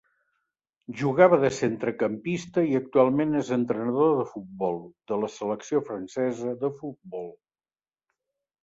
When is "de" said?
1.43-1.51, 4.23-4.27, 5.13-5.23, 6.67-6.75